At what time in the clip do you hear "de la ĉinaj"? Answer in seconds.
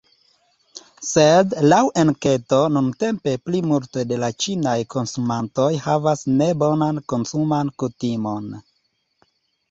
4.11-4.73